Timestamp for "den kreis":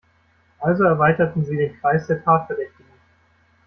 1.57-2.07